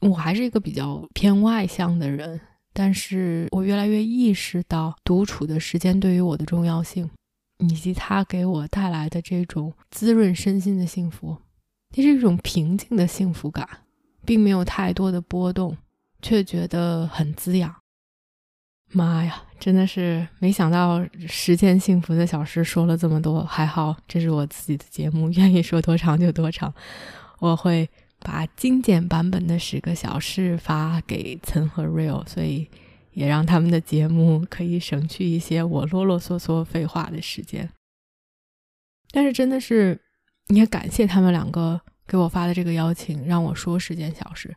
[0.00, 2.40] 我还是一个比较偏外向的人，
[2.72, 7.08] 但是我越来越意识到独处的时间对于我的重要性，
[7.58, 11.36] 以及它给我带来的这种滋润身心的幸福。
[11.92, 13.84] 这是一种平静的幸福感，
[14.26, 15.78] 并没有太多的波动，
[16.22, 17.72] 却觉得很滋养。
[18.90, 26.72] 妈呀，真的是没想到十件幸福的小事说了这么多，还好这是我自己的节目，愿意说多长就多长。
[27.38, 27.88] 我会
[28.18, 32.68] 把精简版本的十个小事发给岑和 Real，所以
[33.12, 37.70] 也让他们的节目可以省去一些我啰啰嗦嗦废话的时间。
[39.10, 40.00] 但是真的是
[40.48, 44.54] 也感谢他们两个给我发的这个邀请，让我说十件小事。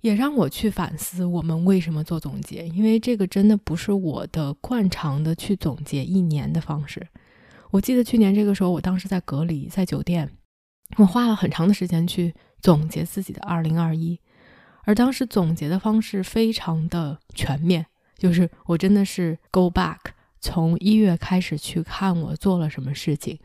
[0.00, 7.06] 也让我去反思我们为什么做总结，因为这个真的不是我的惯常的去总结一年的方式。
[7.70, 10.30] 我记得去年这个时候，我当时在隔离，在酒店，
[10.96, 14.18] 我花了很长的时间去总结自己的二零二一，
[14.84, 17.86] 而当时总结的方式非常的全面，
[18.16, 19.98] 就是我真的是 go back，
[20.40, 23.38] 从一月开始去看我做了什么事情，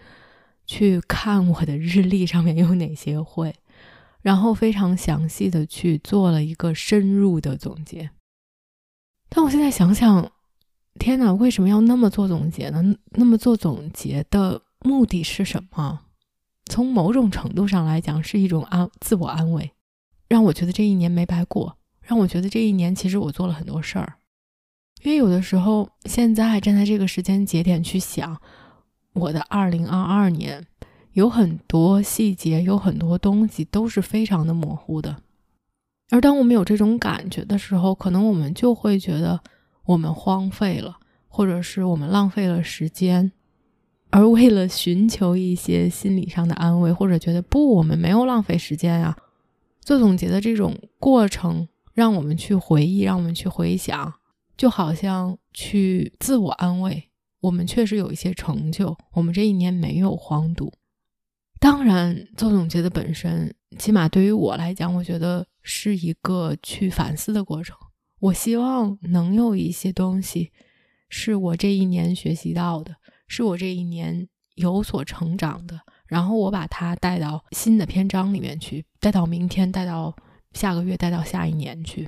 [0.66, 3.54] 去看我的日历上面有哪些会。
[4.26, 8.10] 然后非常详细的去做了一个深入的总结，
[9.30, 10.32] 但我现在想想，
[10.98, 12.96] 天哪，为什么要那么做总结呢？
[13.12, 16.00] 那么做总结的目的是什么？
[16.66, 19.74] 从某种程度上来讲，是一种安自我安慰，
[20.28, 24.16] 让我觉得这一年没白过，让我觉得这一年其实我做了很多事儿。
[25.04, 28.42] 因为有的时候，现在站在这个时间节点去想
[29.14, 30.66] 我的二零二二年。
[31.16, 35.16] 有很多细节，有很多东西都是非常的模糊的。
[36.10, 39.40] 而当我们有这种感觉的时候，可能我们就会觉得
[39.86, 40.98] 我们荒废了，
[41.30, 43.32] 或者是我们浪费了时间。
[44.10, 49.16] 而为了寻求一些心理上的安慰，或者觉得不，我们没有浪费时间啊，
[49.80, 54.14] 做总结的这种过程，让我们去回忆，让我们去回想，
[54.58, 57.10] 就好像去自我安慰，
[57.40, 60.74] 我们确实有一些成就，我们这一年没有荒度。
[61.66, 67.76] 当然，做总结的本身，起码对于我来讲，我觉得是一个去反思的过程。
[68.20, 70.52] 我希望能有一些东西，
[71.10, 72.96] 是我这一年学习到的，
[73.28, 80.16] 是我这一年有所成长的，然后我把它带到新的篇章里面去，带到明天，带到
[80.54, 82.08] 下个月，带到下一年去。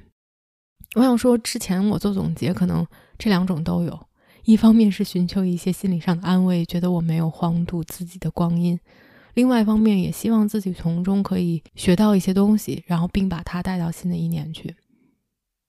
[0.93, 2.85] 我想说，之前我做总结，可能
[3.17, 4.07] 这两种都有，
[4.43, 8.79] 一方面是寻求一些心理上的安慰，觉得我没有荒度自己的光阴。
[9.38, 14.75] 另外一方面，也希望自己从中可以学到一些东西，然后并把它带到新的一年去。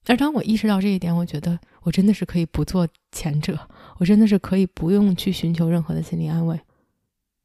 [0.07, 3.59] 而当我意识到这一点，我觉得我真的是可以不做前者，
[3.99, 6.59] 我真的是可以不用去寻求任何的心理安慰。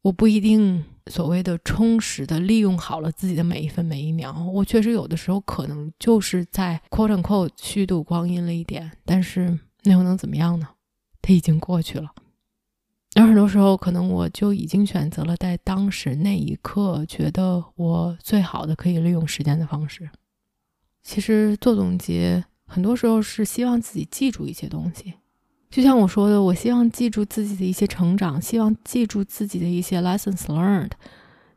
[0.02, 10.70] 我不一定所谓的充实的利用好了自己的每一分每一秒，我确实有的时候可能就是在 quote unquote 虚度光阴了一点，但是那又能怎么样呢？
[11.22, 12.14] 它已经过去了。
[13.16, 20.10] 有很多时候，可能我就已经选择了在当时那一刻觉得我最好的可以利用时间的方式。
[21.04, 25.14] 其实做总结，很多时候是希望自己记住一些东西，
[25.70, 30.92] 就像我说的，我希望记住自己的一些成长，希望记住自己的一些 lessons learned，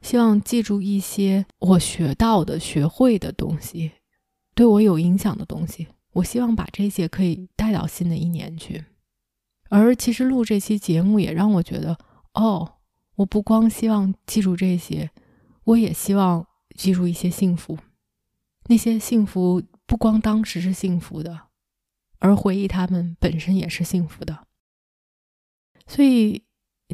[0.02, 3.92] 希望记住一些我学到的、学会的东西，
[4.54, 5.86] 对我有影响的东西。
[6.12, 8.84] 我希望把这些可以带到新的一年去。
[9.68, 11.98] 而其实录这期节目也让我觉得，
[12.34, 12.74] 哦，
[13.16, 15.10] 我不光希望记住这些，
[15.64, 16.46] 我也希望
[16.76, 17.78] 记住一些幸福。
[18.68, 21.42] 那些幸福不光当时是幸福的。
[22.18, 24.46] 而回忆他们本身也是幸福的，
[25.86, 26.42] 所以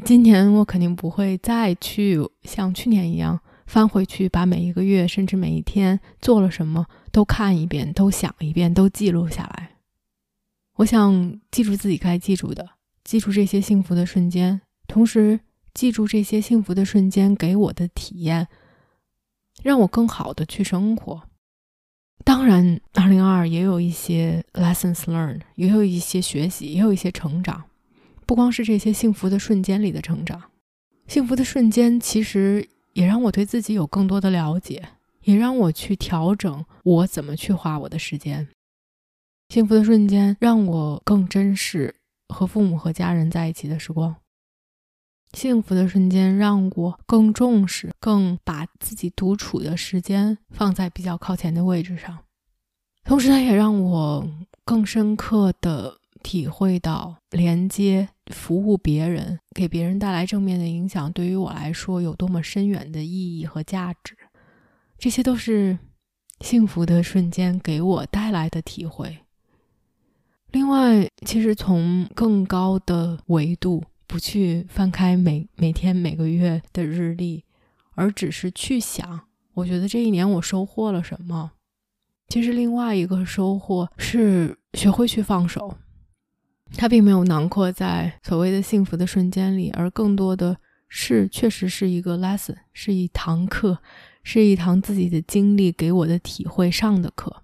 [0.03, 9.72] 今年我肯定不会再去像去年一样翻回去，把每一个月甚至每一天做了什么都看一遍，都想一遍，都记录下来。
[10.77, 12.67] 我想记住自己该记住的，
[13.03, 15.39] 记住这些幸福的瞬间，同时
[15.73, 18.47] 记住这些幸福的瞬间给我的体验，
[19.61, 21.29] 让我更好的去生活。
[22.25, 27.65] 当然，二零二二也有一些 lessons learned，也有一些学习，也有一些成长。
[28.25, 30.41] 不光是这些幸福的瞬间里的成长，
[31.07, 34.81] 幸福的瞬间其实也让我对自己有更多的了解，
[35.23, 38.47] 也让我去调整我怎么去花我的时间。
[39.53, 41.93] 幸福的瞬间让我更珍视
[42.27, 44.15] 和父母和家人在一起的时光。
[45.33, 52.17] 幸福的瞬间让我更重视，更把自己独处的时间放在比较靠前的位置上。
[53.03, 54.27] 同时，它也让我
[54.65, 64.17] 更深刻的体会到，连接、服务别人、给别人带来正面的影响，对于我来说有多么深远的意义和价值。
[64.97, 65.77] 这些都是
[66.39, 69.19] 幸福的瞬间给我带来的体会。
[70.53, 73.83] 另外，其实从更高的维度。
[74.05, 77.43] 不去翻开每每天每个月的日历，
[77.95, 79.21] 而只是去想，
[79.55, 81.53] 我觉得这一年我收获了什么。
[82.27, 85.75] 其实另外一个收获是学会去放手，
[86.77, 93.79] 它并没有囊括在所谓的幸福的瞬间里，而更多的是确实是一个 lesson，是一堂课，
[94.21, 97.42] 是一堂自己的经历给我的体会上的课。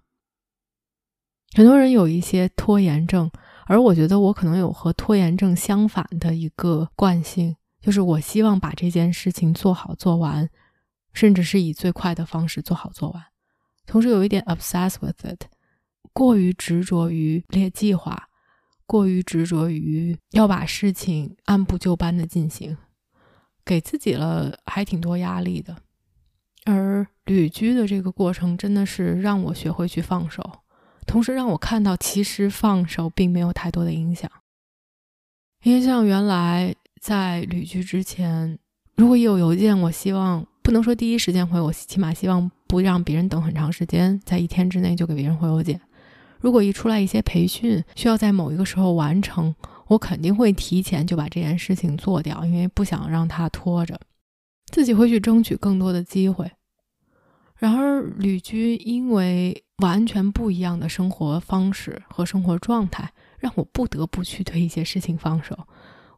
[1.56, 3.30] 很多人有一些拖延症。
[3.66, 10.50] 而我觉得我可能有和拖延症相反的一个惯性，就是我希望把这件事情做好做完，
[11.14, 13.24] 甚至是以最快的方式做好做完。
[13.86, 15.44] 同时有一点 obsessed with it，
[16.14, 18.30] 过于执着于列计划，
[18.88, 22.76] 过于执着于要把事情按部就班的进行，
[23.64, 25.76] 给自己了还挺多压力的。
[26.66, 30.44] 而旅居的这个过程真的是让我学会去放手。
[31.10, 34.30] 同时让我看到，其实放手并没有太多的影响。
[35.64, 38.60] 因为像原来在旅居之前，
[38.96, 45.82] 如果有邮件，我希望不能说第一时间回，我起码希望不让别人等很长时间，在一天之内就给别人回邮件。
[46.40, 49.56] 如果一出来一些培训需要在某一个时候完成，
[49.88, 54.00] 我肯定会提前就把这件事情做掉，因为不想让它拖着，
[54.72, 56.52] 自己会去争取更多的机会。
[57.58, 65.58] 然而旅居，因为完全不一样的生活方式和生活状态，让我不得不去对一些事情放手。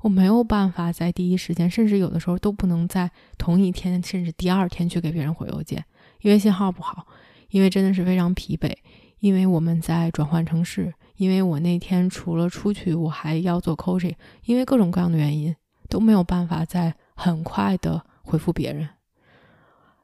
[0.02, 5.86] 我没有办法在第一时间，甚至有的时候都不能在同一天，甚至第二天去给别人回邮件，
[6.22, 7.06] 因为信号不好，
[7.50, 8.76] 因为真的是非常疲惫，
[9.20, 15.56] 因为我们在转换城市，因为我那天除了出去，我还要做 coaching，因为各种各样的原因
[15.88, 18.90] 都没有办法在很快的回复别人。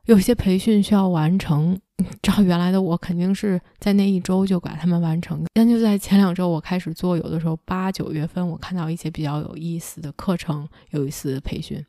[0.05, 1.79] 有些培训需要完成，
[2.21, 5.43] 照原来的我肯定是在那一周就把他们完成。
[5.53, 11.83] 但就在前两周，我开始做，有的时候八九月份，我看到一些比较有意思的课程，有一次培训，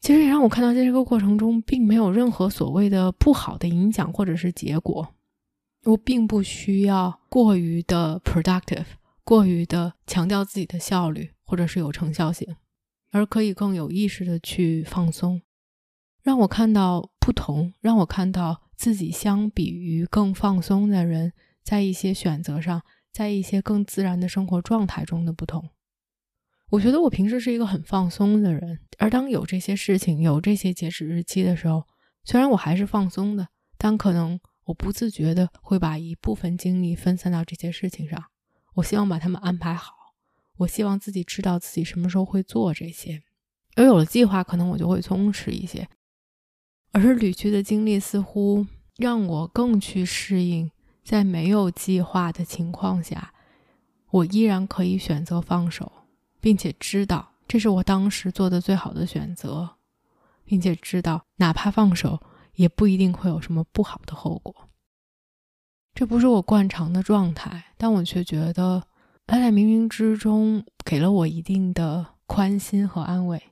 [0.00, 5.08] 其实也让我看到，在这个过程中，并没有任何所谓的不好的影响或者是结果。
[5.84, 8.86] 我并不需要过于的 productive，
[9.22, 12.56] 过于的强调自己的效率或者是有成效性，
[13.12, 15.42] 而可以更有意识的去放松。
[16.22, 21.32] 让我看到不同，让我看到自己相比于更放松的人，
[21.64, 25.70] 在一些选择上，在一些更自然的生活状态中的不同。
[26.70, 31.84] 我觉得我平时是一个很放松的人，而当有这些事情、有这些截止日期的时候，
[32.24, 33.48] 虽然我还是放松的，
[33.78, 38.22] 但可能我不自觉的会把一部分精力分散到这些事情上。
[38.74, 39.92] 我希望把他们安排好，
[40.58, 43.22] 我希望自己知道自己什么时候会做这些，
[43.76, 45.88] 而有了计划，可能我就会松弛一些。
[46.92, 48.66] 而是旅居的经历似乎
[48.96, 50.70] 让我更去适应，
[51.04, 53.32] 在没有计划的情况下，
[54.10, 55.92] 我依然可以选择放手，
[56.40, 59.76] 并且知道这是我当时做的最好的选择，
[60.44, 62.20] 并且知道哪怕放手
[62.54, 64.54] 也不一定会有什么不好的后果。
[65.94, 68.82] 这不是我惯常的状态，但我却觉得
[69.26, 73.42] 而在冥冥之中给了我一定的宽心和安慰，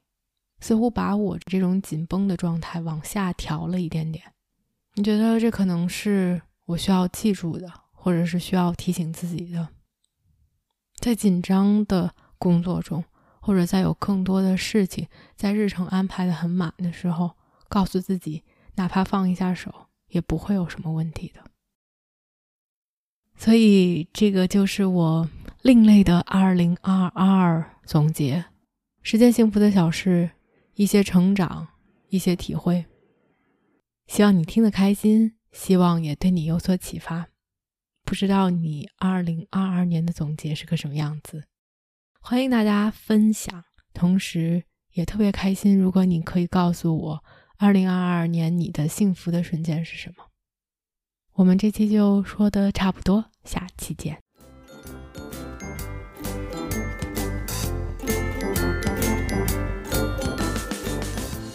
[0.65, 4.25] 似乎把我这种紧绷的状态往下调了一点点。
[4.95, 9.69] 你觉得这可能是我需要记住的，或者是需要提醒自己的？
[10.97, 13.05] 在紧张的工作中，
[13.41, 15.07] 或者在有更多的事情
[15.37, 17.33] 在日程安排的很满的时候，
[17.69, 18.43] 告诉自己，
[18.77, 21.45] 哪怕放一下手，也不会有什么问题的。
[23.37, 25.29] 所以，这个就是我
[25.61, 28.47] 另类的二零二二总结：
[29.03, 30.31] 十件幸福的小事，
[30.75, 31.69] 一些成长，
[32.09, 32.87] 一些体会。
[34.07, 37.29] 希望你听得开心，希望也对你有所启发。
[38.05, 41.45] 不知道你二零二二年的总结是个什么样子？
[42.21, 47.25] 欢迎大家分享，同时也特别开心，如果你可以告诉我
[47.57, 50.27] 二零二二年你的幸福的瞬间是什么。
[51.35, 54.24] 我们这期就说的差不多，下期见。